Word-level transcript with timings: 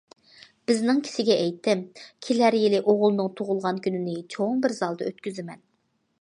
بىزنىڭ 0.69 1.01
كىشىگە 1.07 1.35
ئېيتتىم، 1.41 1.83
كېلەر 2.27 2.57
يىلى 2.61 2.79
ئوغۇلنىڭ 2.93 3.29
تۇغۇلغان 3.41 3.83
كۈنىنى 3.89 4.17
چوڭ 4.37 4.65
بىر 4.65 4.75
زالدا 4.81 5.09
ئۆتكۈزىمەن. 5.13 5.63